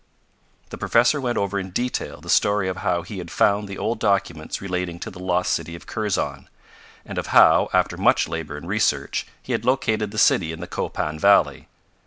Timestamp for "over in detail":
1.37-2.21